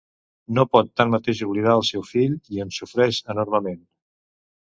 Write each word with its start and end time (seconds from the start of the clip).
No 0.59 0.63
pot 0.75 0.87
tanmateix 1.01 1.41
oblidar 1.47 1.75
el 1.81 1.85
seu 1.91 2.05
fill 2.13 2.33
i 2.55 2.63
en 2.65 2.73
sofreix 2.79 3.19
enormement. 3.35 3.85